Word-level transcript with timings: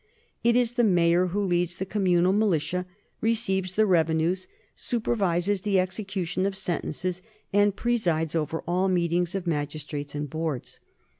It 0.43 0.55
is 0.55 0.73
the 0.73 0.83
mayor 0.83 1.27
who 1.27 1.43
leads 1.43 1.75
the 1.75 1.85
communal 1.85 2.33
militia, 2.33 2.87
receives 3.21 3.75
the 3.75 3.85
revenues, 3.85 4.47
supervises 4.73 5.61
the 5.61 5.79
execution 5.79 6.47
of 6.47 6.57
sentences, 6.57 7.21
and 7.53 7.75
presides 7.75 8.33
over 8.33 8.63
all 8.65 8.87
meetings 8.87 9.35
of 9.35 9.45
magistrates 9.45 10.15
and 10.15 10.27
boards. 10.27 10.79